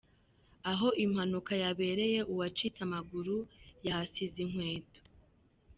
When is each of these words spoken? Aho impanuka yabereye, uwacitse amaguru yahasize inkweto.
Aho 0.71 0.87
impanuka 1.05 1.53
yabereye, 1.63 2.19
uwacitse 2.31 2.79
amaguru 2.87 3.35
yahasize 3.85 4.37
inkweto. 4.45 5.01